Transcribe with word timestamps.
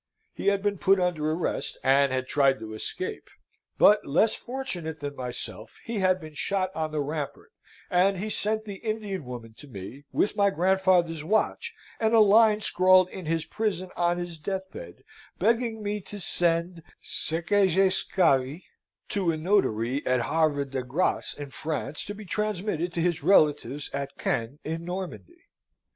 He 0.33 0.47
had 0.47 0.63
been 0.63 0.79
put 0.79 0.99
under 0.99 1.29
arrest, 1.31 1.77
and 1.83 2.11
had 2.11 2.27
tried 2.27 2.57
to 2.57 2.73
escape; 2.73 3.29
but, 3.77 4.03
less 4.03 4.33
fortunate 4.33 4.99
than 4.99 5.15
myself, 5.15 5.79
he 5.85 5.99
had 5.99 6.19
been 6.19 6.33
shot 6.33 6.71
on 6.73 6.91
the 6.91 6.99
rampart, 7.01 7.51
and 7.87 8.17
he 8.17 8.27
sent 8.27 8.65
the 8.65 8.77
Indian 8.77 9.25
woman 9.25 9.53
to 9.59 9.67
me, 9.67 10.05
with 10.11 10.35
my 10.35 10.49
grandfather's 10.49 11.23
watch, 11.23 11.75
and 11.99 12.15
a 12.15 12.19
line 12.19 12.61
scrawled 12.61 13.09
in 13.11 13.27
his 13.27 13.45
prison 13.45 13.91
on 13.95 14.17
his 14.17 14.39
deathbed, 14.39 15.03
begging 15.37 15.83
me 15.83 16.01
to 16.01 16.19
send 16.19 16.81
ce 16.99 17.33
que 17.45 17.67
je 17.67 17.91
scavais 17.91 18.63
to 19.07 19.31
a 19.31 19.37
notary 19.37 20.03
at 20.07 20.21
Havre 20.21 20.65
de 20.65 20.81
Grace 20.81 21.35
in 21.35 21.51
France 21.51 22.03
to 22.05 22.15
be 22.15 22.25
transmitted 22.25 22.91
to 22.91 23.01
his 23.01 23.21
relatives 23.21 23.87
at 23.93 24.17
Caen 24.17 24.57
in 24.63 24.83
Normandy. 24.83 25.43